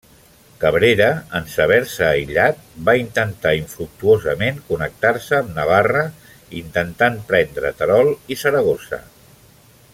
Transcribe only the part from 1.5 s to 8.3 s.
saber-se aïllat, va intentar infructuosament connectar-se amb Navarra intentant prendre Terol